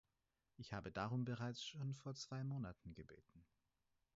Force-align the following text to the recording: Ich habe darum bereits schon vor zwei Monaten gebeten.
Ich 0.57 0.73
habe 0.73 0.91
darum 0.91 1.25
bereits 1.25 1.63
schon 1.63 1.93
vor 1.93 2.15
zwei 2.15 2.43
Monaten 2.43 2.95
gebeten. 2.95 3.45